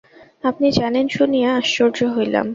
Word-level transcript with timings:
আপনি 0.43 0.67
জানেন 0.71 1.05
শুনিয়া 1.09 1.49
আশ্চর্য 1.57 1.97
হইলাম। 2.15 2.47